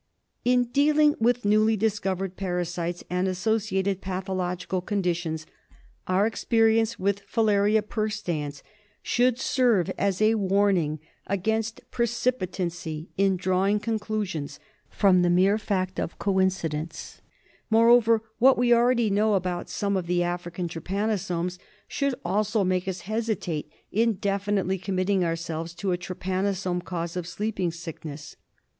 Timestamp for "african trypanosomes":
20.23-21.59